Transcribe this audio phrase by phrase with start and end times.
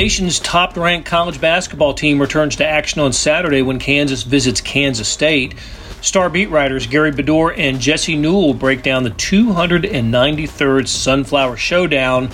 [0.00, 5.06] nation's top ranked college basketball team returns to action on Saturday when Kansas visits Kansas
[5.06, 5.54] State.
[6.00, 12.30] Star beat writers Gary Bedore and Jesse Newell break down the 293rd Sunflower Showdown,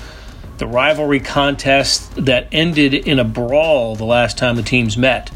[0.59, 5.33] the rivalry contest that ended in a brawl the last time the teams met.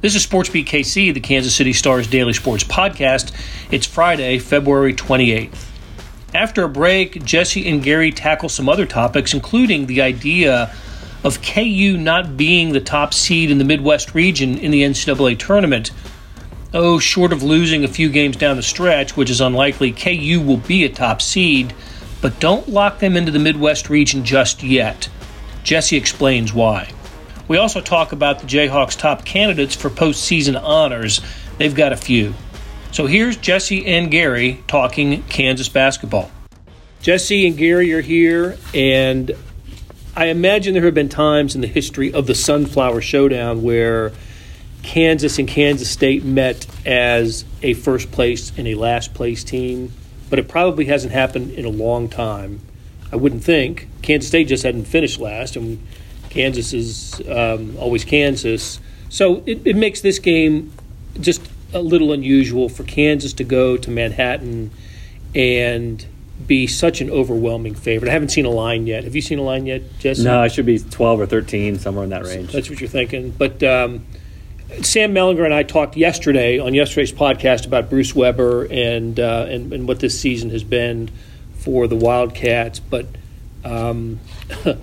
[0.00, 3.32] This is SportsBeat KC, the Kansas City Star's daily sports podcast.
[3.70, 5.66] It's Friday, February 28th.
[6.34, 10.74] After a break, Jesse and Gary tackle some other topics, including the idea
[11.26, 15.90] of KU not being the top seed in the Midwest region in the NCAA tournament.
[16.72, 20.58] Oh, short of losing a few games down the stretch, which is unlikely, KU will
[20.58, 21.74] be a top seed,
[22.22, 25.08] but don't lock them into the Midwest region just yet.
[25.64, 26.92] Jesse explains why.
[27.48, 31.20] We also talk about the Jayhawks' top candidates for postseason honors.
[31.58, 32.34] They've got a few.
[32.92, 36.30] So here's Jesse and Gary talking Kansas basketball.
[37.02, 39.32] Jesse and Gary are here, and
[40.16, 44.12] I imagine there have been times in the history of the Sunflower Showdown where
[44.82, 49.92] Kansas and Kansas State met as a first place and a last place team,
[50.30, 52.60] but it probably hasn't happened in a long time.
[53.12, 53.88] I wouldn't think.
[54.00, 55.86] Kansas State just hadn't finished last, and
[56.30, 58.80] Kansas is um, always Kansas.
[59.10, 60.72] So it, it makes this game
[61.20, 61.42] just
[61.74, 64.70] a little unusual for Kansas to go to Manhattan
[65.34, 66.06] and
[66.44, 68.08] be such an overwhelming favorite.
[68.08, 69.04] I haven't seen a line yet.
[69.04, 70.24] Have you seen a line yet, Jesse?
[70.24, 72.52] No, it should be 12 or 13, somewhere in that range.
[72.52, 73.30] That's what you're thinking.
[73.30, 74.04] But um,
[74.82, 79.72] Sam Mellinger and I talked yesterday on yesterday's podcast about Bruce Weber and, uh, and,
[79.72, 81.10] and what this season has been
[81.54, 82.80] for the Wildcats.
[82.80, 83.06] But
[83.64, 84.20] um,
[84.64, 84.74] uh,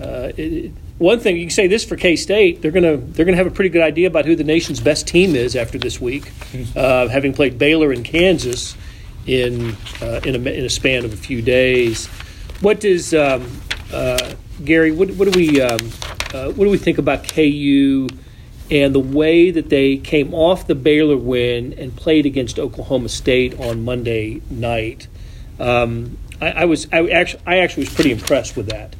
[0.00, 3.46] it, one thing you can say this for K State, they're gonna they're gonna have
[3.46, 6.30] a pretty good idea about who the nation's best team is after this week,
[6.76, 8.76] uh, having played Baylor and Kansas
[9.26, 12.06] in uh, in, a, in a span of a few days.
[12.60, 13.60] What does um,
[13.92, 14.34] uh,
[14.64, 14.92] Gary?
[14.92, 15.80] What, what do we um,
[16.32, 18.08] uh, what do we think about KU
[18.70, 23.58] and the way that they came off the Baylor win and played against Oklahoma State
[23.60, 25.08] on Monday night?
[25.58, 28.96] Um, I, I, was I actually I actually was pretty impressed with that.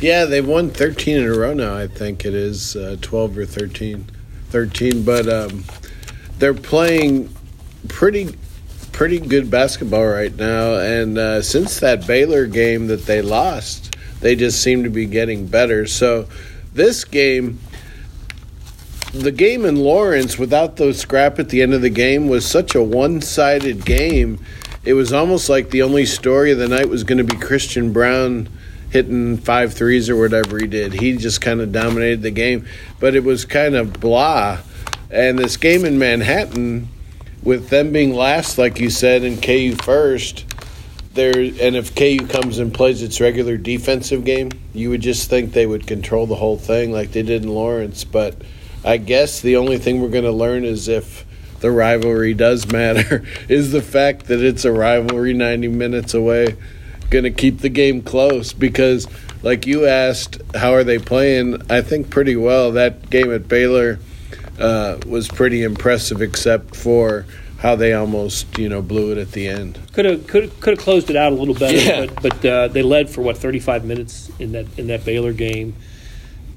[0.00, 1.76] Yeah, they've won 13 in a row now.
[1.76, 4.06] I think it is uh, 12 or 13,
[4.48, 5.04] 13.
[5.04, 5.64] But um,
[6.38, 7.34] they're playing
[7.88, 8.36] pretty
[9.02, 10.74] pretty good basketball right now.
[10.76, 15.48] And uh, since that Baylor game that they lost, they just seem to be getting
[15.48, 15.88] better.
[15.88, 16.28] So
[16.72, 17.58] this game,
[19.12, 22.76] the game in Lawrence, without those scrap at the end of the game, was such
[22.76, 24.38] a one sided game.
[24.84, 27.92] It was almost like the only story of the night was going to be Christian
[27.92, 28.48] Braun
[28.90, 30.92] hitting five threes or whatever he did.
[30.92, 32.68] He just kind of dominated the game,
[33.00, 34.60] but it was kind of blah.
[35.10, 36.88] And this game in Manhattan,
[37.42, 40.44] with them being last, like you said, and KU first,
[41.14, 45.52] there and if KU comes and plays its regular defensive game, you would just think
[45.52, 48.04] they would control the whole thing like they did in Lawrence.
[48.04, 48.36] But
[48.84, 51.26] I guess the only thing we're going to learn is if
[51.60, 56.56] the rivalry does matter, is the fact that it's a rivalry 90 minutes away
[57.10, 59.06] going to keep the game close because,
[59.42, 61.60] like you asked, how are they playing?
[61.70, 62.72] I think pretty well.
[62.72, 63.98] That game at Baylor
[64.58, 67.26] uh, was pretty impressive, except for
[67.58, 69.78] how they almost you know blew it at the end.
[69.92, 72.06] Could have could could have closed it out a little better, yeah.
[72.06, 75.74] but, but uh, they led for what 35 minutes in that in that Baylor game.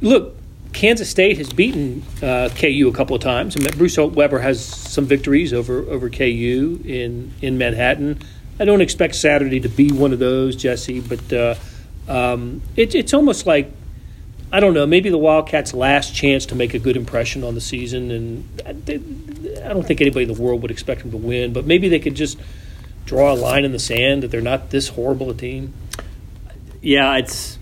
[0.02, 0.36] Look,
[0.74, 3.56] Kansas State has beaten uh, KU a couple of times.
[3.56, 8.20] and Bruce Weber has some victories over over KU in in Manhattan.
[8.60, 11.56] I don't expect Saturday to be one of those, Jesse, but uh,
[12.08, 13.72] um, it, it's almost like
[14.52, 17.62] I don't know, maybe the Wildcats' last chance to make a good impression on the
[17.62, 18.62] season, and
[19.64, 22.00] I don't think anybody in the world would expect them to win, but maybe they
[22.00, 22.38] could just
[23.06, 25.74] draw a line in the sand that they're not this horrible a team.
[26.82, 27.58] Yeah, it's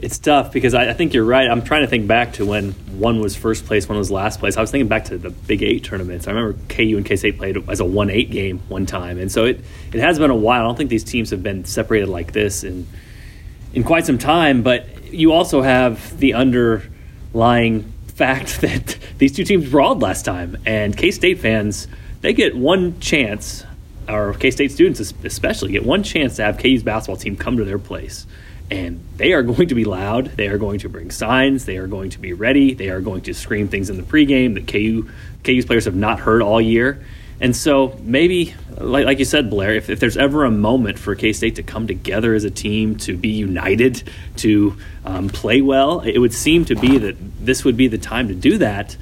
[0.00, 1.48] it's tough because I, I, think you're right.
[1.50, 4.58] I'm trying to think back to when one was first place, one was last place.
[4.58, 6.28] I was thinking back to the Big Eight tournaments.
[6.28, 9.32] I remember KU and K State played as a one eight game one time, and
[9.32, 9.60] so it
[9.92, 10.60] it has been a while.
[10.60, 12.86] I don't think these teams have been separated like this in
[13.72, 14.62] in quite some time.
[14.62, 20.96] But you also have the underlying fact that these two teams brawled last time, and
[20.96, 21.88] K State fans
[22.20, 23.64] they get one chance,
[24.08, 27.64] or K State students especially get one chance to have KU's basketball team come to
[27.64, 28.26] their place
[28.70, 30.26] and they are going to be loud.
[30.36, 31.64] They are going to bring signs.
[31.66, 32.74] They are going to be ready.
[32.74, 35.08] They are going to scream things in the pregame that KU
[35.44, 37.04] KU's players have not heard all year.
[37.40, 41.14] And so maybe, like, like you said, Blair, if, if there's ever a moment for
[41.14, 44.02] K State to come together as a team, to be united,
[44.36, 48.28] to um, play well, it would seem to be that this would be the time
[48.28, 48.96] to do that.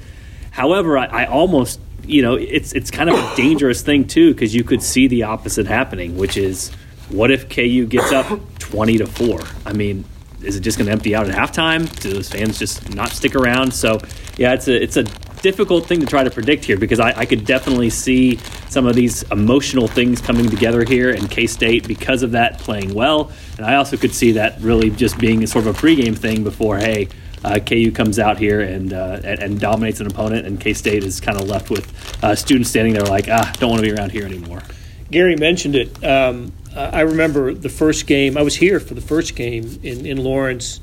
[0.51, 4.53] However, I, I almost, you know, it's it's kind of a dangerous thing too because
[4.53, 6.71] you could see the opposite happening, which is
[7.09, 9.41] what if KU gets up 20 to 4?
[9.65, 10.05] I mean,
[10.41, 11.93] is it just going to empty out at halftime?
[12.01, 13.73] Do those fans just not stick around?
[13.73, 13.99] So
[14.37, 15.05] yeah, it's a it's a
[15.45, 18.37] difficult thing to try to predict here because I, I could definitely see
[18.67, 22.95] some of these emotional things coming together here and K State because of that playing
[22.95, 26.17] well, and I also could see that really just being a sort of a pregame
[26.17, 27.09] thing before hey.
[27.43, 31.03] Uh, KU comes out here and, uh, and, and dominates an opponent, and K State
[31.03, 33.95] is kind of left with uh, students standing there like, ah, don't want to be
[33.95, 34.63] around here anymore.
[35.11, 36.03] Gary mentioned it.
[36.03, 38.35] Um, I remember the first game.
[38.35, 40.79] I was here for the first game in, in Lawrence,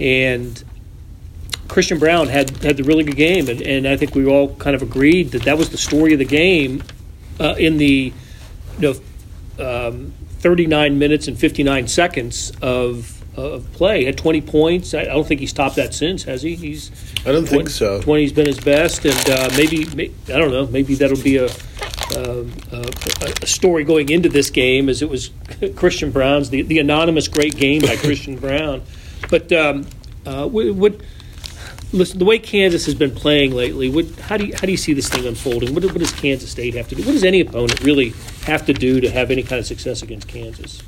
[0.00, 0.64] and
[1.68, 4.76] Christian Braun had had the really good game, and, and I think we all kind
[4.76, 6.82] of agreed that that was the story of the game.
[7.40, 8.12] Uh, in the
[8.78, 8.94] you
[9.58, 14.94] know um, 39 minutes and 59 seconds of of play, had 20 points.
[14.94, 16.54] I, don't think he's topped that since, has he?
[16.54, 16.92] He's
[17.26, 18.00] I don't 20, think so.
[18.00, 20.66] 20's been his best, and uh, maybe, maybe I don't know.
[20.68, 21.48] Maybe that'll be a
[22.16, 22.44] uh,
[23.42, 25.30] a, story going into this game as it was
[25.76, 28.82] Christian Braun's the, the anonymous great game by Christian Braun.
[29.30, 29.86] But um,
[30.26, 31.00] uh, what,
[31.94, 34.76] listen, the way Kansas has been playing lately, what, how do you how do you
[34.76, 35.74] see this thing unfolding?
[35.74, 37.02] What, what does Kansas State have to do?
[37.04, 38.10] What does any opponent really
[38.42, 40.82] have to do to have any kind of success against Kansas?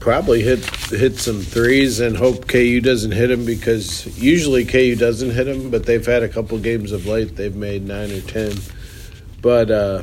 [0.00, 5.30] Probably hit hit some threes and hope KU doesn't hit them because usually KU doesn't
[5.30, 8.52] hit them, but they've had a couple games of late they've made nine or ten.
[9.40, 10.02] But uh,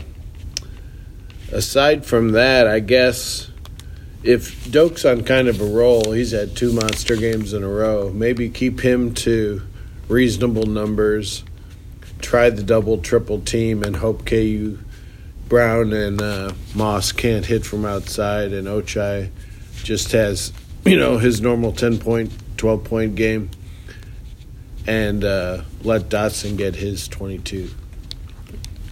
[1.52, 3.50] aside from that, I guess
[4.26, 8.10] if Doke's on kind of a roll, he's had two monster games in a row.
[8.12, 9.62] Maybe keep him to
[10.08, 11.44] reasonable numbers.
[12.22, 14.80] Try the double, triple team, and hope KU
[15.48, 19.30] Braun and uh, Moss can't hit from outside, and Ochai
[19.84, 20.52] just has
[20.86, 23.52] you know his normal ten point, twelve point game,
[24.88, 27.70] and uh, let Dotson get his twenty two.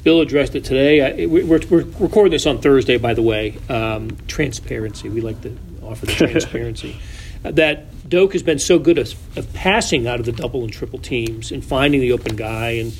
[0.04, 1.24] Bill addressed it today.
[1.24, 3.58] I, we're, we're, recording this on Thursday, by the way.
[3.70, 5.10] Um, transparency.
[5.10, 6.98] We like to offer the transparency.
[7.46, 10.74] uh, that Doak has been so good at, at passing out of the double and
[10.74, 12.94] triple teams and finding the open guy, and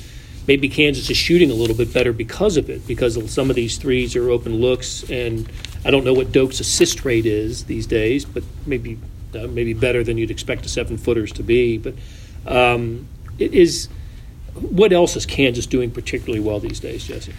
[0.46, 3.76] maybe Kansas is shooting a little bit better because of it, because some of these
[3.76, 5.08] threes are open looks.
[5.10, 5.48] And
[5.84, 8.98] I don't know what Doak's assist rate is these days, but maybe
[9.34, 11.76] uh, maybe better than you'd expect a seven footers to be.
[11.76, 11.94] But
[12.46, 13.08] um,
[13.38, 13.88] it is
[14.54, 17.34] what else is Kansas doing particularly well these days, Jesse?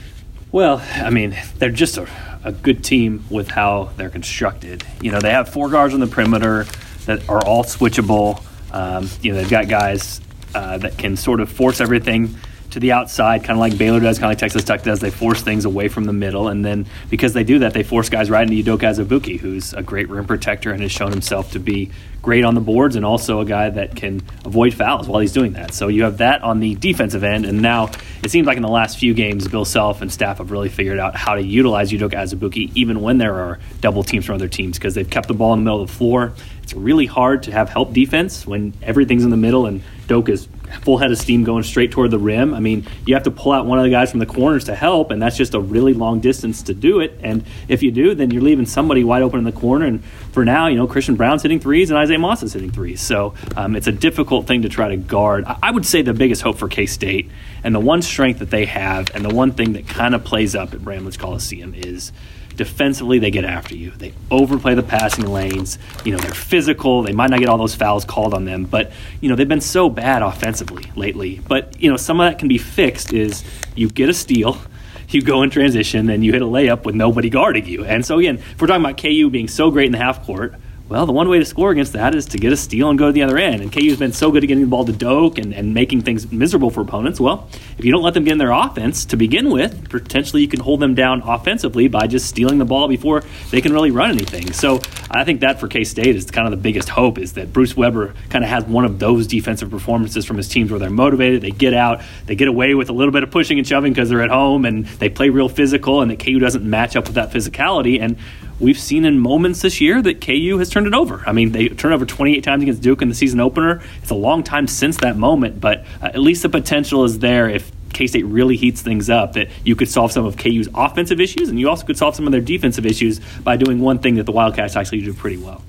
[0.51, 2.07] Well, I mean, they're just a,
[2.43, 4.85] a, good team with how they're constructed.
[5.01, 6.65] You know, they have four guards on the perimeter
[7.05, 8.41] that are all switchable.
[8.73, 10.21] Um, you know, they've got guys
[10.53, 12.35] uh, that can sort of force everything
[12.75, 14.99] to the outside, kind of like Baylor does, kind of like Texas Tech does.
[14.99, 18.09] They force things away from the middle, and then because they do that, they force
[18.09, 21.59] guys right into Udoka Azubuike, who's a great rim protector and has shown himself to
[21.59, 21.89] be
[22.21, 25.53] great on the boards, and also a guy that can avoid fouls while he's doing
[25.53, 25.73] that.
[25.73, 27.91] So you have that on the defensive end, and now
[28.21, 30.99] it seems like in the last few games, Bill Self and staff have really figured
[30.99, 34.77] out how to utilize Udoka Azubuike even when there are double teams from other teams
[34.77, 36.33] because they've kept the ball in the middle of the floor.
[36.61, 40.47] It's really hard to have help defense when everything's in the middle and Doke is
[40.81, 42.53] full head of steam going straight toward the rim.
[42.53, 44.75] I mean, you have to pull out one of the guys from the corners to
[44.75, 47.19] help, and that's just a really long distance to do it.
[47.21, 49.85] And if you do, then you're leaving somebody wide open in the corner.
[49.85, 53.01] And for now, you know, Christian Braun's hitting threes and Isaiah Moss is hitting threes.
[53.01, 55.45] So um, it's a difficult thing to try to guard.
[55.45, 57.29] I would say the biggest hope for K State
[57.63, 60.55] and the one strength that they have, and the one thing that kind of plays
[60.55, 62.11] up at Bramlage Coliseum is
[62.55, 63.91] defensively they get after you.
[63.91, 65.77] They overplay the passing lanes.
[66.03, 67.03] You know, they're physical.
[67.03, 69.61] They might not get all those fouls called on them, but you know, they've been
[69.61, 71.41] so bad offensively lately.
[71.47, 73.43] But, you know, some of that can be fixed is
[73.75, 74.57] you get a steal,
[75.09, 77.85] you go in transition and you hit a layup with nobody guarding you.
[77.85, 80.55] And so again, if we're talking about KU being so great in the half court,
[80.87, 83.07] well, the one way to score against that is to get a steal and go
[83.07, 83.61] to the other end.
[83.61, 86.31] And KU's been so good at getting the ball to Doak and, and making things
[86.31, 87.19] miserable for opponents.
[87.19, 87.49] Well,
[87.79, 90.59] if you don't let them get in their offense to begin with, potentially you can
[90.59, 94.53] hold them down offensively by just stealing the ball before they can really run anything.
[94.53, 97.51] So I think that for K State is kind of the biggest hope is that
[97.51, 100.91] Bruce Weber kind of has one of those defensive performances from his teams where they're
[100.91, 103.91] motivated, they get out, they get away with a little bit of pushing and shoving
[103.91, 107.05] because they're at home and they play real physical and that KU doesn't match up
[107.05, 107.99] with that physicality.
[107.99, 108.17] And
[108.59, 111.23] we've seen in moments this year that KU has turned it over.
[111.25, 113.81] I mean, they turned over 28 times against Duke in the season opener.
[114.01, 117.49] It's a long time since that moment, but uh, at least the potential is there
[117.49, 121.19] if K State really heats things up that you could solve some of KU's offensive
[121.19, 124.15] issues and you also could solve some of their defensive issues by doing one thing
[124.15, 125.63] that the Wildcats actually do pretty well.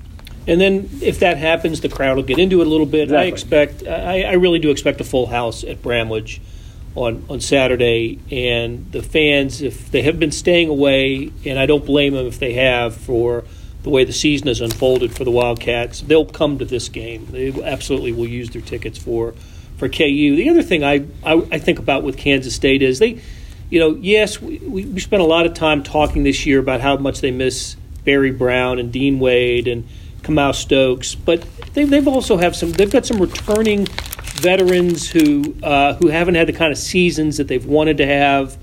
[0.45, 3.03] And then if that happens, the crowd will get into it a little bit.
[3.03, 3.25] Exactly.
[3.25, 6.39] I expect, I, I really do expect a full house at Bramlage
[6.97, 11.85] on, on Saturday, and the fans, if they have been staying away, and I don't
[11.85, 13.43] blame them if they have for
[13.83, 17.27] the way the season has unfolded for the Wildcats, they'll come to this game.
[17.27, 19.35] They absolutely will use their tickets for
[19.77, 20.35] for KU.
[20.35, 23.21] The other thing I, I, I think about with Kansas State is they,
[23.69, 26.97] you know, yes, we, we spent a lot of time talking this year about how
[26.97, 29.87] much they miss Barry Brown and Dean Wade and
[30.23, 32.71] Kamau Stokes, but they, they've also have some.
[32.71, 33.87] They've got some returning
[34.39, 38.57] veterans who uh, who haven't had the kind of seasons that they've wanted to have.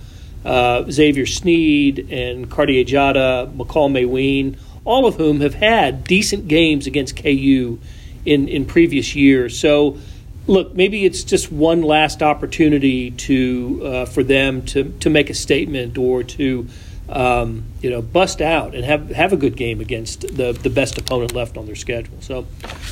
[0.45, 6.87] Uh, Xavier Sneed and Cartier Diarra, Makol Mawien, all of whom have had decent games
[6.87, 7.79] against KU
[8.27, 9.59] in, in previous years.
[9.59, 9.99] So,
[10.47, 15.35] look, maybe it's just one last opportunity to uh, for them to, to make a
[15.35, 16.69] statement or to
[17.09, 20.99] um, you know bust out and have have a good game against the the best
[20.99, 22.17] opponent left on their schedule.
[22.21, 22.47] So,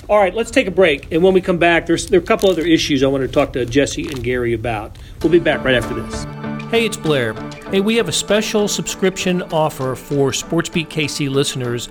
[0.09, 2.27] all right, let's take a break, and when we come back, there's there are a
[2.27, 4.99] couple other issues I want to talk to Jesse and Gary about.
[5.23, 6.25] We'll be back right after this.
[6.71, 7.35] Hey, it's Blair.
[7.71, 11.89] Hey, we have a special subscription offer for SportsBeat KC listeners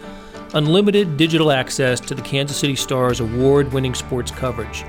[0.54, 4.84] unlimited digital access to the Kansas City Stars award winning sports coverage.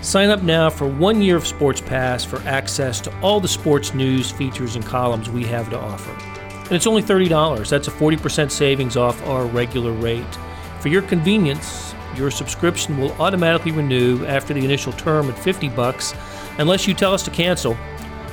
[0.00, 3.94] Sign up now for one year of Sports Pass for access to all the sports
[3.94, 6.27] news, features, and columns we have to offer.
[6.68, 7.68] And it's only $30.
[7.68, 10.38] That's a 40% savings off our regular rate.
[10.80, 16.14] For your convenience, your subscription will automatically renew after the initial term at 50 bucks
[16.58, 17.76] unless you tell us to cancel.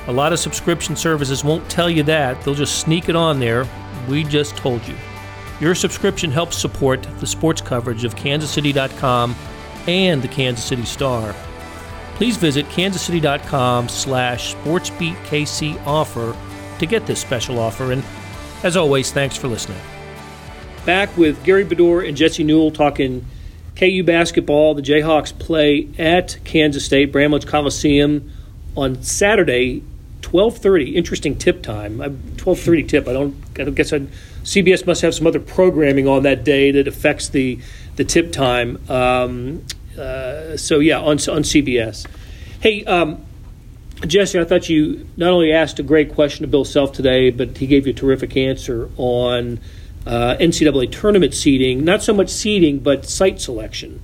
[0.08, 2.40] A lot of subscription services won't tell you that.
[2.42, 3.66] They'll just sneak it on there.
[4.08, 4.94] We just told you.
[5.60, 9.34] Your subscription helps support the sports coverage of kansascity.com
[9.86, 11.34] and the Kansas City Star.
[12.16, 14.54] Please visit kansascity.com slash
[16.78, 17.92] to get this special offer.
[17.92, 18.04] And
[18.66, 19.78] as always, thanks for listening.
[20.84, 23.24] Back with Gary Bedore and Jesse Newell talking
[23.76, 24.74] KU basketball.
[24.74, 28.32] The Jayhawks play at Kansas State, Bramlage Coliseum
[28.76, 29.84] on Saturday,
[30.22, 30.96] 12:30.
[30.96, 31.98] Interesting tip time.
[31.98, 33.08] 12:30 tip.
[33.08, 33.36] I don't.
[33.56, 34.00] I guess I,
[34.42, 37.60] CBS must have some other programming on that day that affects the
[37.94, 38.80] the tip time.
[38.88, 39.62] Um,
[39.96, 42.04] uh, so yeah, on on CBS.
[42.60, 43.24] Hey, um,
[44.04, 47.56] Jesse, I thought you not only asked a great question to Bill Self today, but
[47.56, 49.58] he gave you a terrific answer on
[50.06, 51.82] uh, NCAA tournament seeding.
[51.82, 54.02] Not so much seeding, but site selection.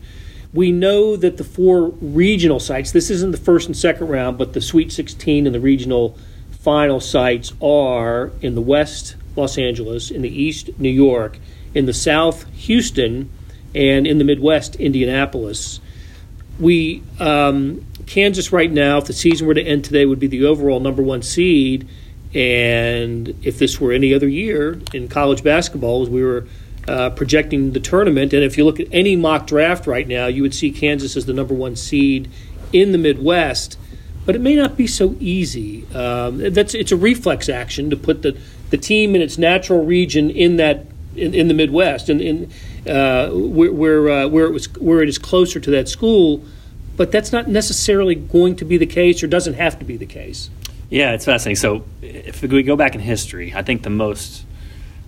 [0.55, 4.55] We know that the four regional sites, this isn't the first and second round, but
[4.55, 6.17] the Sweet 16 and the regional
[6.51, 11.39] final sites are in the West, Los Angeles, in the East, New York,
[11.75, 13.31] in the South, Houston,
[13.75, 15.81] and in the Midwest, Indianapolis.
[16.59, 20.45] We um, Kansas right now, if the season were to end today, would be the
[20.45, 21.89] overall number one seed.
[22.35, 26.47] And if this were any other year in college basketball, as we were
[26.89, 30.43] uh, projecting the tournament, and if you look at any mock draft right now, you
[30.43, 32.31] would see Kansas as the number one seed
[32.73, 33.79] in the Midwest.
[34.25, 35.85] But it may not be so easy.
[35.95, 38.39] Um, that's it's a reflex action to put the,
[38.71, 42.53] the team in its natural region in that in, in the Midwest and in,
[42.89, 46.45] uh, where where, uh, where it was where it is closer to that school.
[46.97, 50.07] But that's not necessarily going to be the case, or doesn't have to be the
[50.07, 50.51] case.
[50.91, 51.57] Yeah, it's fascinating.
[51.57, 54.45] So if we go back in history, I think the most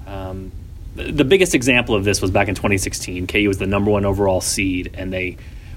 [0.07, 0.53] um,
[0.95, 3.27] the biggest example of this was back in 2016.
[3.27, 5.37] KU was the number one overall seed, and they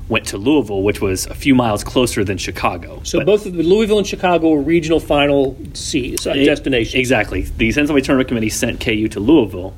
[0.09, 3.01] went to Louisville, which was a few miles closer than Chicago.
[3.03, 6.95] So but both of the Louisville and Chicago were regional final seeds, uh, destinations.
[6.95, 7.41] Exactly.
[7.41, 9.75] The NCAA tournament committee sent KU to Louisville.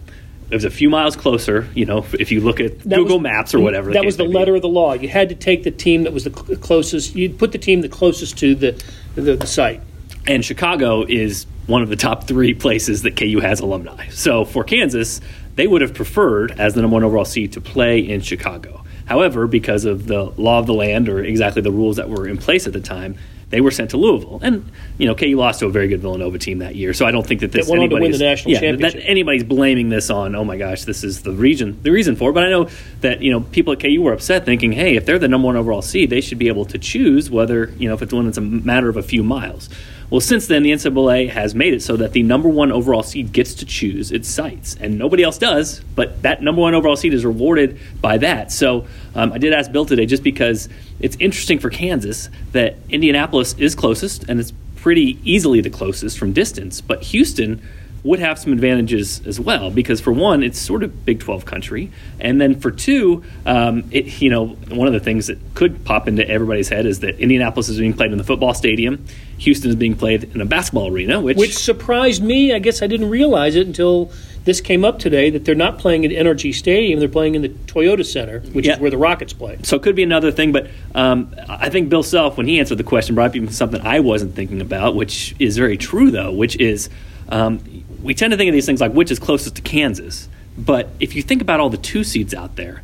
[0.49, 3.23] It was a few miles closer, you know, if you look at that Google was,
[3.23, 3.91] Maps or whatever.
[3.91, 4.93] That was the letter of the law.
[4.93, 7.15] You had to take the team that was the closest.
[7.15, 8.83] You'd put the team the closest to the,
[9.15, 9.81] the, the site.
[10.25, 14.07] And Chicago is one of the top three places that KU has alumni.
[14.09, 15.21] So for Kansas,
[15.55, 18.83] they would have preferred, as the number one overall seed, to play in Chicago.
[19.05, 22.37] However, because of the law of the land or exactly the rules that were in
[22.37, 23.17] place at the time,
[23.49, 24.39] they were sent to Louisville.
[24.41, 26.93] And you know, KU lost to a very good Villanova team that year.
[26.93, 29.01] So I don't think that this that went to win the national yeah, championship.
[29.01, 30.35] That anybody's blaming this on.
[30.35, 32.29] Oh my gosh, this is the reason the reason for.
[32.29, 32.33] it.
[32.33, 32.69] But I know
[33.01, 35.55] that you know people at KU were upset, thinking, hey, if they're the number one
[35.55, 38.37] overall seed, they should be able to choose whether you know if it's one that's
[38.37, 39.69] a matter of a few miles.
[40.09, 43.31] Well, since then, the NCAA has made it so that the number one overall seed
[43.31, 45.81] gets to choose its sites, and nobody else does.
[45.93, 48.51] But that number one overall seed is rewarded by that.
[48.51, 50.67] So um, I did ask Bill today, just because
[50.99, 56.33] it's interesting for Kansas that Indianapolis is closest, and it's pretty easily the closest from
[56.33, 56.81] distance.
[56.81, 57.61] But Houston
[58.03, 61.91] would have some advantages as well because for one it's sort of big 12 country
[62.19, 66.07] and then for two um, it, you know one of the things that could pop
[66.07, 69.05] into everybody's head is that indianapolis is being played in the football stadium
[69.37, 72.87] houston is being played in a basketball arena which, which surprised me i guess i
[72.87, 74.11] didn't realize it until
[74.45, 77.49] this came up today that they're not playing at NRG Stadium; they're playing in the
[77.49, 78.73] Toyota Center, which yeah.
[78.73, 79.59] is where the Rockets play.
[79.63, 82.77] So it could be another thing, but um, I think Bill Self, when he answered
[82.77, 86.55] the question, brought up something I wasn't thinking about, which is very true, though, which
[86.55, 86.89] is
[87.29, 90.29] um, we tend to think of these things like which is closest to Kansas.
[90.57, 92.83] But if you think about all the two seeds out there,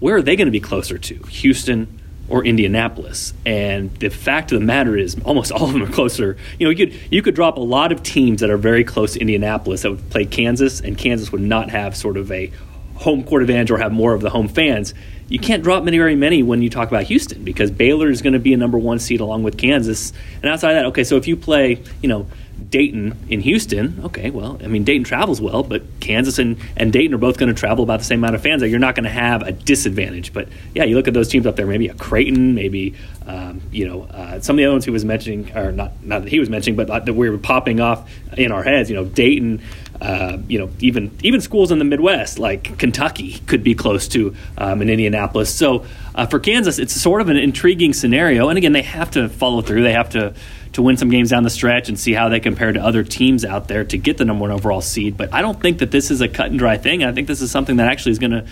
[0.00, 1.14] where are they going to be closer to?
[1.28, 3.34] Houston or Indianapolis?
[3.44, 6.36] And the fact of the matter is, almost all of them are closer.
[6.58, 9.14] You know, you could you could drop a lot of teams that are very close
[9.14, 12.52] to Indianapolis that would play Kansas, and Kansas would not have sort of a
[12.94, 14.94] home court advantage or have more of the home fans.
[15.28, 18.32] You can't drop many very many when you talk about Houston because Baylor is going
[18.32, 20.12] to be a number one seed along with Kansas.
[20.42, 22.26] And outside of that, okay, so if you play, you know,
[22.70, 27.14] Dayton in Houston, okay, well, I mean, Dayton travels well, but Kansas and, and Dayton
[27.14, 28.62] are both going to travel about the same amount of fans.
[28.62, 30.32] You're not going to have a disadvantage.
[30.32, 32.94] But yeah, you look at those teams up there, maybe a Creighton, maybe,
[33.26, 36.22] um, you know, uh, some of the other ones he was mentioning, or not, not
[36.22, 39.04] that he was mentioning, but that we were popping off in our heads, you know,
[39.04, 39.62] Dayton,
[40.00, 44.34] uh, you know, even even schools in the Midwest like Kentucky could be close to
[44.56, 45.52] um, in Indianapolis.
[45.52, 48.48] So uh, for Kansas, it's sort of an intriguing scenario.
[48.48, 49.82] And again, they have to follow through.
[49.82, 50.34] They have to
[50.72, 53.44] to win some games down the stretch and see how they compare to other teams
[53.44, 55.16] out there to get the number one overall seed.
[55.16, 57.02] But I don't think that this is a cut and dry thing.
[57.02, 58.46] I think this is something that actually is going to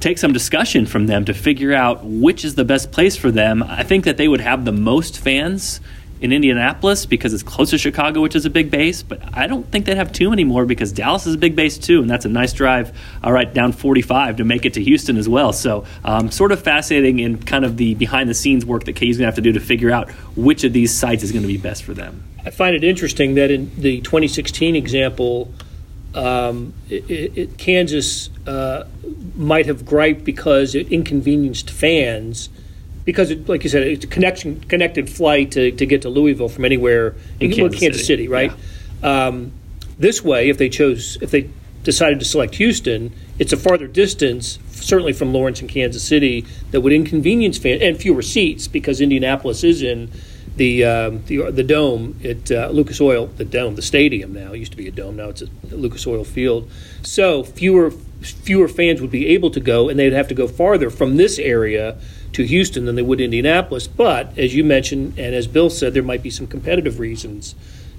[0.00, 3.62] take some discussion from them to figure out which is the best place for them.
[3.62, 5.80] I think that they would have the most fans
[6.24, 9.02] in Indianapolis because it's close to Chicago, which is a big base.
[9.02, 11.76] But I don't think they'd have too many more because Dallas is a big base
[11.76, 12.96] too, and that's a nice drive.
[13.22, 15.52] All right, down 45 to make it to Houston as well.
[15.52, 19.18] So, um, sort of fascinating in kind of the behind the scenes work that KU's
[19.18, 21.48] going to have to do to figure out which of these sites is going to
[21.48, 22.24] be best for them.
[22.46, 25.52] I find it interesting that in the 2016 example,
[26.14, 28.84] um, it, it, Kansas uh,
[29.36, 32.48] might have griped because it inconvenienced fans
[33.04, 36.48] because, it, like you said, it's a connection connected flight to, to get to Louisville
[36.48, 38.52] from anywhere in Kansas, Kansas City, City right?
[39.02, 39.26] Yeah.
[39.26, 39.52] Um,
[39.98, 41.50] this way, if they chose, if they
[41.82, 46.80] decided to select Houston, it's a farther distance, certainly from Lawrence and Kansas City, that
[46.80, 50.10] would inconvenience fans and fewer seats because Indianapolis is in
[50.56, 54.58] the um, the, the dome at uh, Lucas Oil, the dome, the stadium now it
[54.58, 56.70] used to be a dome, now it's a Lucas Oil Field.
[57.02, 60.90] So fewer fewer fans would be able to go, and they'd have to go farther
[60.90, 61.98] from this area
[62.34, 63.86] to Houston than they would Indianapolis.
[63.86, 67.54] But as you mentioned, and as Bill said, there might be some competitive reasons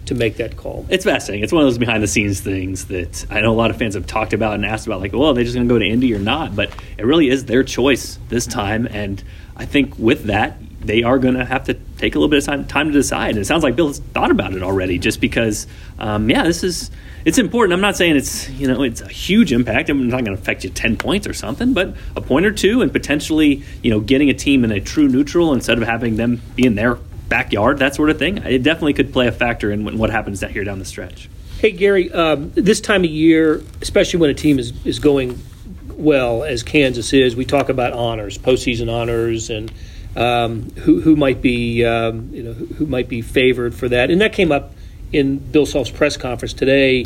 [0.05, 0.85] to make that call.
[0.89, 1.43] It's fascinating.
[1.43, 3.95] It's one of those behind the scenes things that I know a lot of fans
[3.95, 5.85] have talked about and asked about, like, well, are they just going to go to
[5.85, 6.55] Indy or not?
[6.55, 8.87] But it really is their choice this time.
[8.91, 9.23] And
[9.55, 12.45] I think with that, they are going to have to take a little bit of
[12.45, 13.31] time, time to decide.
[13.31, 15.67] And it sounds like Bill has thought about it already, just because,
[15.99, 16.91] um, yeah, this is
[17.25, 17.73] it's important.
[17.73, 19.89] I'm not saying it's you know it's a huge impact.
[19.89, 22.81] I'm not going to affect you ten points or something, but a point or two,
[22.81, 26.41] and potentially you know getting a team in a true neutral instead of having them
[26.55, 26.95] be in their
[27.27, 28.37] backyard, that sort of thing.
[28.37, 31.27] It definitely could play a factor in what happens that here down the stretch.
[31.57, 35.41] Hey Gary, um, this time of year, especially when a team is is going
[35.89, 39.71] well as Kansas is, we talk about honors, postseason honors, and
[40.15, 44.21] um, who who might be um, you know who might be favored for that, and
[44.21, 44.73] that came up
[45.11, 47.05] in Bill Self's press conference today.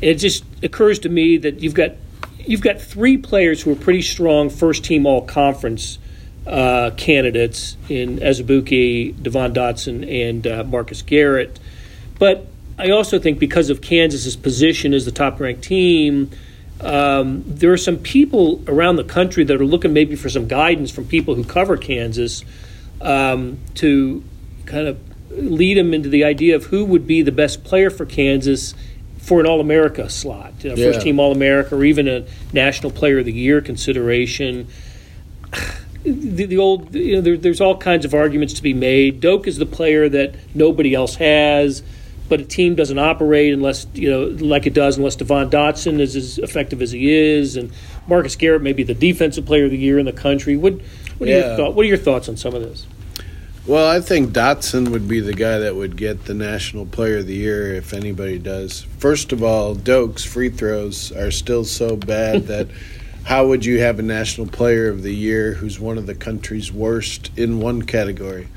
[0.00, 1.92] It just occurs to me that you've got
[2.38, 5.98] you've got three players who are pretty strong first team all conference
[6.46, 11.58] uh, candidates in Azubuike, Devon Dotson, and uh, Marcus Garrett.
[12.18, 12.46] But
[12.78, 16.30] I also think because of Kansas's position as the top ranked team,
[16.80, 20.90] um, there are some people around the country that are looking maybe for some guidance
[20.90, 22.44] from people who cover Kansas
[23.00, 24.24] um, to
[24.66, 24.98] kind of
[25.30, 28.74] lead them into the idea of who would be the best player for Kansas
[29.18, 30.92] for an All America slot, you know, yeah.
[30.92, 34.68] first team All America, or even a National Player of the Year consideration.
[36.02, 39.20] The, the old, you know, there, there's all kinds of arguments to be made.
[39.20, 41.82] Doak is the player that nobody else has,
[42.30, 46.14] but a team doesn't operate unless you know, like it does, unless Devon Dotson is
[46.14, 47.72] as effective as he is, and
[48.06, 50.56] Marcus Garrett may be the defensive player of the year in the country.
[50.56, 50.74] What,
[51.18, 51.34] what, yeah.
[51.34, 52.86] are, your thought, what are your thoughts on some of this?
[53.66, 57.26] Well, I think Dotson would be the guy that would get the National Player of
[57.26, 58.82] the Year if anybody does.
[58.98, 62.68] First of all, Doak's free throws are still so bad that
[63.24, 66.72] how would you have a National Player of the Year who's one of the country's
[66.72, 68.48] worst in one category?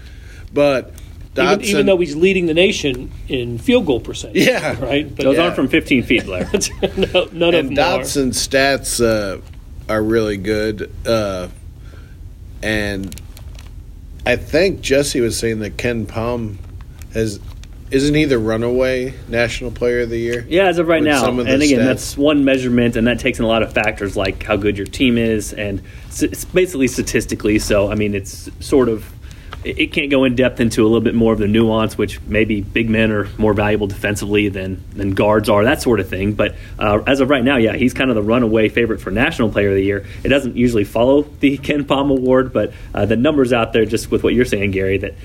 [0.54, 0.94] But
[1.36, 4.46] Dotson, even, even, though he's leading the nation in field goal percentage.
[4.46, 5.14] Yeah, right.
[5.16, 5.44] But Those yeah.
[5.44, 6.50] aren't from 15 feet, Blair.
[6.98, 9.42] no, none and of them Dotson's stats uh,
[9.90, 11.48] are really good, uh,
[12.62, 13.20] and
[14.26, 16.58] I think Jesse was saying that KenPom
[17.14, 17.40] has
[17.94, 20.44] isn't he the runaway national player of the year?
[20.50, 21.28] Yeah, as of right now.
[21.28, 21.86] Of and again, stats?
[21.86, 24.88] that's one measurement, and that takes in a lot of factors like how good your
[24.88, 27.60] team is, and it's basically statistically.
[27.60, 29.06] So, I mean, it's sort of
[29.64, 32.62] it can't go in depth into a little bit more of the nuance, which maybe
[32.62, 36.34] big men are more valuable defensively than than guards are, that sort of thing.
[36.34, 39.50] But uh, as of right now, yeah, he's kind of the runaway favorite for National
[39.50, 40.06] Player of the Year.
[40.24, 44.24] It doesn't usually follow the KenPom Award, but uh, the numbers out there, just with
[44.24, 45.16] what you're saying, Gary, that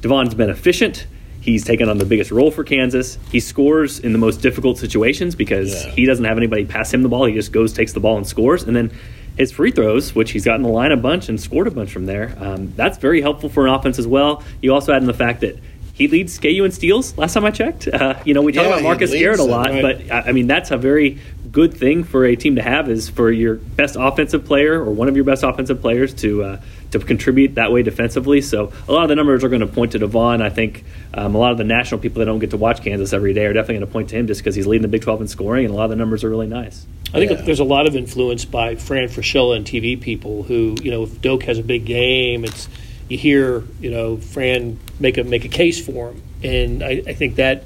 [0.00, 1.06] Devon's been efficient.
[1.40, 3.18] He's taken on the biggest role for Kansas.
[3.32, 5.90] He scores in the most difficult situations because yeah.
[5.90, 7.24] he doesn't have anybody pass him the ball.
[7.24, 8.62] He just goes, takes the ball, and scores.
[8.62, 8.92] And then
[9.36, 12.06] his free throws, which he's gotten the line a bunch and scored a bunch from
[12.06, 14.42] there, um, that's very helpful for an offense as well.
[14.60, 15.58] You also add in the fact that
[15.94, 17.16] he leads KU in steals.
[17.18, 19.70] Last time I checked, uh, you know we talk yeah, about Marcus Garrett a lot,
[19.70, 20.08] right.
[20.08, 21.18] but I mean that's a very
[21.52, 25.08] good thing for a team to have is for your best offensive player or one
[25.08, 26.60] of your best offensive players to uh,
[26.90, 28.40] to contribute that way defensively.
[28.40, 30.40] So a lot of the numbers are going to point to Devon.
[30.42, 30.84] I think
[31.14, 33.46] um, a lot of the national people that don't get to watch Kansas every day
[33.46, 35.28] are definitely going to point to him just because he's leading the Big 12 in
[35.28, 36.86] scoring, and a lot of the numbers are really nice.
[37.08, 37.42] I think yeah.
[37.42, 41.20] there's a lot of influence by Fran Fraschilla and TV people who, you know, if
[41.20, 42.68] Doak has a big game, it's
[43.08, 47.12] you hear, you know, Fran make a make a case for him, and I, I
[47.12, 47.64] think that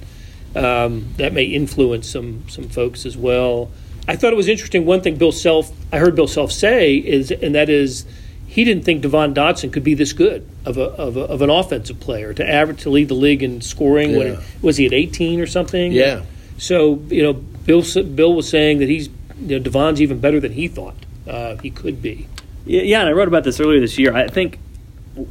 [0.56, 3.70] um, that may influence some some folks as well.
[4.08, 4.86] I thought it was interesting.
[4.86, 8.06] One thing Bill Self, I heard Bill Self say is, and that is,
[8.46, 11.50] he didn't think Devon Dotson could be this good of a, of, a, of an
[11.50, 14.10] offensive player to average to lead the league in scoring.
[14.12, 14.18] Yeah.
[14.18, 15.92] When was he at 18 or something?
[15.92, 16.22] Yeah.
[16.58, 17.82] So you know, Bill
[18.14, 19.08] Bill was saying that he's
[19.40, 22.28] you know Devon's even better than he thought uh, he could be.
[22.64, 24.14] Yeah, yeah, and I wrote about this earlier this year.
[24.14, 24.58] I think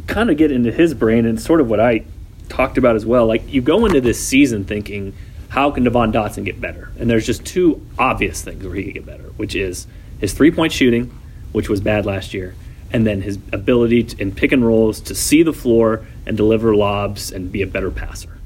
[0.07, 2.05] kind of get into his brain and sort of what I
[2.49, 3.25] talked about as well.
[3.25, 5.13] Like you go into this season thinking,
[5.49, 6.91] how can Devon Dotson get better?
[6.99, 9.87] And there's just two obvious things where he could get better, which is
[10.19, 11.17] his three point shooting,
[11.51, 12.55] which was bad last year,
[12.91, 16.75] and then his ability to, in pick and rolls to see the floor and deliver
[16.75, 18.37] lobs and be a better passer.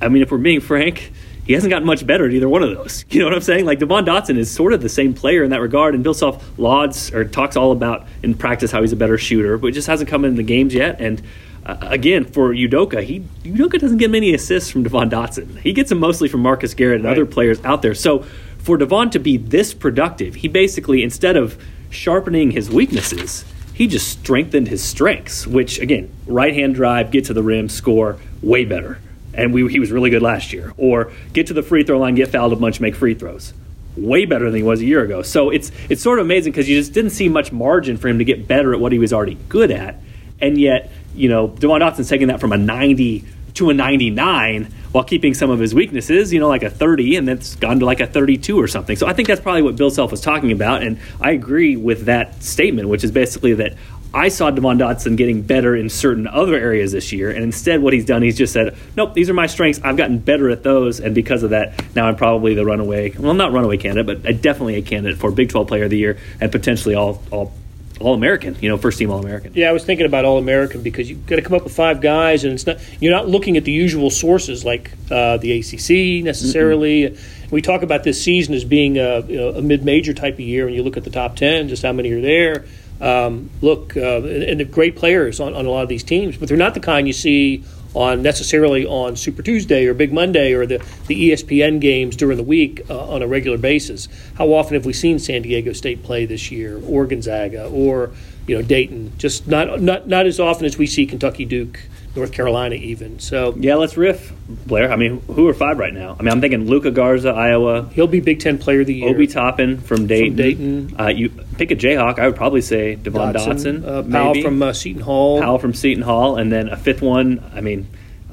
[0.00, 1.12] I mean, if we're being frank,
[1.48, 3.06] he hasn't gotten much better at either one of those.
[3.10, 3.64] You know what I'm saying?
[3.64, 6.58] Like Devon Dotson is sort of the same player in that regard, and Bill Self
[6.58, 10.10] lauds or talks all about in practice how he's a better shooter, but just hasn't
[10.10, 11.00] come in the games yet.
[11.00, 11.22] And
[11.66, 15.58] uh, again, for Udoka, he Udoka doesn't get many assists from Devon Dotson.
[15.60, 17.12] He gets them mostly from Marcus Garrett and right.
[17.12, 17.94] other players out there.
[17.94, 18.20] So
[18.58, 23.44] for Devon to be this productive, he basically instead of sharpening his weaknesses,
[23.74, 25.46] he just strengthened his strengths.
[25.46, 28.98] Which again, right hand drive, get to the rim, score, way better
[29.38, 30.74] and we, he was really good last year.
[30.76, 33.54] Or get to the free throw line, get fouled a bunch, make free throws.
[33.96, 35.22] Way better than he was a year ago.
[35.22, 38.18] So it's it's sort of amazing because you just didn't see much margin for him
[38.18, 39.96] to get better at what he was already good at,
[40.40, 45.04] and yet you know Devon Dotson's taking that from a 90 to a 99 while
[45.04, 48.00] keeping some of his weaknesses, you know, like a 30, and that's gone to like
[48.00, 48.96] a 32 or something.
[48.96, 52.06] So I think that's probably what Bill Self was talking about, and I agree with
[52.06, 53.74] that statement, which is basically that
[54.14, 57.92] I saw Devon Dotson getting better in certain other areas this year, and instead, what
[57.92, 59.80] he's done, he's just said, "Nope, these are my strengths.
[59.84, 63.34] I've gotten better at those, and because of that, now I'm probably the runaway, well,
[63.34, 66.50] not runaway candidate, but definitely a candidate for Big 12 Player of the Year and
[66.50, 67.52] potentially all all
[68.00, 69.52] all American, you know, first team All American.
[69.54, 72.00] Yeah, I was thinking about All American because you've got to come up with five
[72.00, 76.24] guys, and it's not you're not looking at the usual sources like uh, the ACC
[76.24, 77.10] necessarily.
[77.10, 77.48] Mm-hmm.
[77.50, 80.40] We talk about this season as being a, you know, a mid major type of
[80.40, 82.64] year, and you look at the top ten, just how many are there
[83.00, 86.48] um, look, uh, and, they're great players on, on a lot of these teams, but
[86.48, 90.66] they're not the kind you see on necessarily on Super Tuesday or Big Monday or
[90.66, 94.08] the, the ESPN games during the week uh, on a regular basis.
[94.36, 98.10] How often have we seen San Diego State play this year, or Gonzaga, or
[98.46, 99.12] you know Dayton?
[99.18, 101.80] Just not not not as often as we see Kentucky, Duke,
[102.18, 103.18] North Carolina, even.
[103.20, 104.90] So yeah, let's riff, Blair.
[104.92, 106.16] I mean, who are five right now?
[106.18, 107.88] I mean, I'm thinking Luka Garza, Iowa.
[107.92, 109.10] He'll be Big Ten Player of the Year.
[109.10, 110.30] Obi Toppin from Dayton.
[110.30, 110.96] From Dayton.
[110.98, 112.18] Uh, you pick a Jayhawk.
[112.18, 113.82] I would probably say Devon Dotson.
[113.82, 114.42] Dotson uh, Powell maybe.
[114.42, 115.40] from uh, Seton Hall.
[115.40, 117.42] Powell from Seton Hall, and then a fifth one.
[117.54, 117.88] I mean.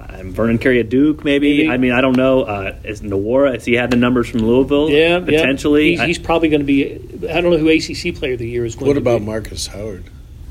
[0.08, 1.58] Um, Vernon Carey at Duke, maybe.
[1.58, 1.70] maybe.
[1.70, 2.44] I mean, I don't know.
[2.44, 3.54] Uh, is Nwora?
[3.54, 4.90] Has he had the numbers from Louisville?
[4.90, 5.96] Yeah, potentially.
[5.96, 6.06] Yeah.
[6.06, 6.94] He's, he's, probably going to be.
[7.28, 9.04] I don't know who ACC Player of the Year is going what to be.
[9.04, 10.06] What about Marcus Howard?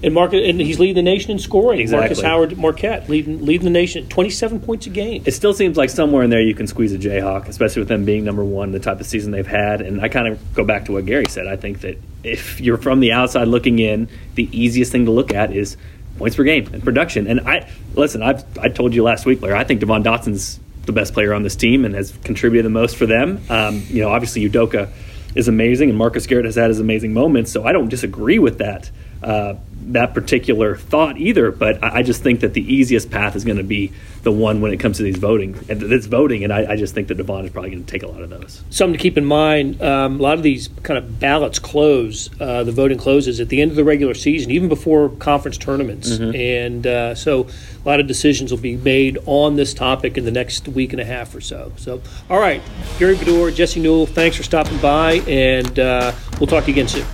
[0.04, 1.80] And Marcus, and he's leading the nation in scoring.
[1.80, 2.08] Exactly.
[2.08, 5.22] Marcus Howard Marquette leading leading the nation, twenty seven points a game.
[5.24, 8.04] It still seems like somewhere in there you can squeeze a Jayhawk, especially with them
[8.04, 9.80] being number one, the type of season they've had.
[9.80, 11.46] And I kind of go back to what Gary said.
[11.46, 15.32] I think that if you're from the outside looking in, the easiest thing to look
[15.32, 15.76] at is
[16.18, 17.26] points per game and production.
[17.26, 19.58] And I listen, I've I told you last week, Larry.
[19.58, 22.96] I think Devon Dotson's the best player on this team and has contributed the most
[22.96, 23.40] for them.
[23.48, 24.90] Um, you know, obviously Udoka
[25.34, 27.50] is amazing, and Marcus Garrett has had his amazing moments.
[27.50, 28.90] So I don't disagree with that.
[29.24, 29.56] Uh,
[29.86, 33.56] that particular thought either, but I, I just think that the easiest path is going
[33.56, 33.90] to be
[34.22, 35.58] the one when it comes to these voting.
[35.68, 38.02] And it's voting, and I, I just think that Devon is probably going to take
[38.02, 38.62] a lot of those.
[38.68, 42.28] Something to keep in mind: um, a lot of these kind of ballots close.
[42.38, 46.10] Uh, the voting closes at the end of the regular season, even before conference tournaments,
[46.10, 46.34] mm-hmm.
[46.36, 47.46] and uh, so
[47.82, 51.00] a lot of decisions will be made on this topic in the next week and
[51.00, 51.72] a half or so.
[51.76, 52.60] So, all right,
[52.98, 56.88] Gary Bedore, Jesse Newell, thanks for stopping by, and uh, we'll talk to you again
[56.88, 57.06] soon.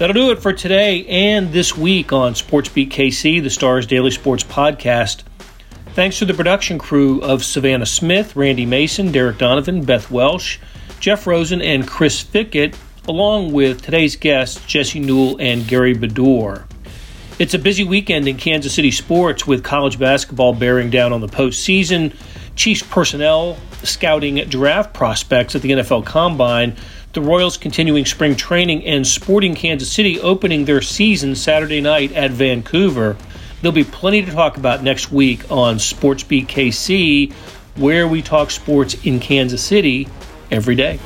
[0.00, 4.42] That'll do it for today and this week on SportsBeat KC, the Stars Daily Sports
[4.42, 5.24] Podcast.
[5.88, 10.56] Thanks to the production crew of Savannah Smith, Randy Mason, Derek Donovan, Beth Welsh,
[11.00, 16.64] Jeff Rosen, and Chris Fickett, along with today's guests, Jesse Newell and Gary Bedore.
[17.38, 21.28] It's a busy weekend in Kansas City sports with college basketball bearing down on the
[21.28, 22.14] postseason,
[22.56, 26.74] Chiefs personnel scouting draft prospects at the NFL Combine,
[27.12, 32.30] the Royals continuing spring training, and Sporting Kansas City opening their season Saturday night at
[32.30, 33.16] Vancouver.
[33.60, 37.32] There'll be plenty to talk about next week on SportsBeat KC,
[37.76, 40.08] where we talk sports in Kansas City
[40.50, 41.00] every day.